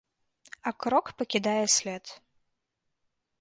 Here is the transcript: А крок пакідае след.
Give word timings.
А 0.71 0.71
крок 0.85 1.11
пакідае 1.19 1.59
след. 1.75 2.03